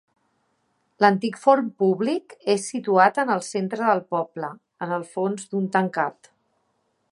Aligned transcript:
L'antic 1.03 1.35
forn 1.41 1.67
públic 1.83 2.33
és 2.55 2.65
situat 2.73 3.21
en 3.25 3.33
el 3.35 3.45
centre 3.49 3.85
del 3.91 4.03
poble, 4.15 4.49
en 4.87 4.95
el 4.99 5.05
fons 5.13 5.47
d'un 5.53 5.71
tancat. 5.77 6.35